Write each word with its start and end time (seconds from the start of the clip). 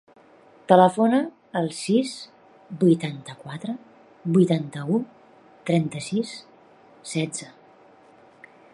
Telefona 0.71 1.17
al 1.59 1.67
sis, 1.79 2.13
vuitanta-quatre, 2.85 3.77
vuitanta-u, 4.39 5.03
trenta-sis, 5.71 6.35
setze. 7.15 7.55